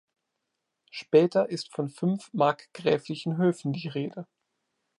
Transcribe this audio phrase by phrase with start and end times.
[0.89, 4.25] Später ist von fünf markgräflichen Höfen die Rede.